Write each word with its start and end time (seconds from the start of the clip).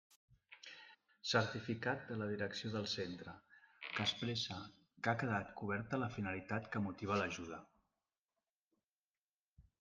Certificat 1.31 2.07
de 2.11 2.17
la 2.21 2.29
direcció 2.31 2.71
del 2.75 2.87
centre 2.93 3.35
que 3.89 4.01
expresse 4.07 4.57
que 4.95 5.13
ha 5.13 5.17
quedat 5.25 5.53
coberta 5.61 6.01
la 6.07 6.09
finalitat 6.17 6.73
que 6.75 6.83
motivà 6.89 7.21
l'ajuda. 7.23 7.63